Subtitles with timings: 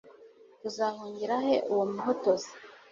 [0.61, 2.51] tuzahungira he uwo muhotozi